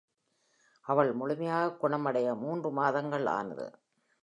அவள் 0.85 1.13
முழுமையாக 1.13 1.75
குணமடைய 1.81 2.37
மூன்று 2.37 2.71
மாதங்கள் 2.71 3.25
ஆனது. 3.25 3.67